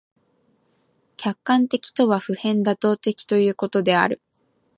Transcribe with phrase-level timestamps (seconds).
[1.15, 4.19] 客観的とは普遍妥当的ということである。